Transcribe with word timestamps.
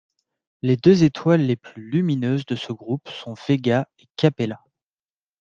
Les 0.63 0.77
deux 0.77 1.03
étoiles 1.03 1.41
les 1.43 1.55
plus 1.55 1.91
lumineuses 1.91 2.47
de 2.47 2.55
ce 2.55 2.73
groupe 2.73 3.07
sont 3.09 3.35
Véga 3.35 3.87
et 3.99 4.05
Capella. 4.15 4.59